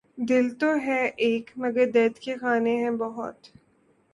دل 0.19 0.49
تو 0.53 0.69
ہے 0.85 1.01
ایک 1.17 1.51
مگر 1.57 1.89
درد 1.91 2.19
کے 2.19 2.35
خانے 2.37 2.75
ہیں 2.75 2.91
بہت 2.99 3.47